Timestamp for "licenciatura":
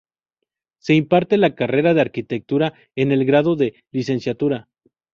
3.91-4.67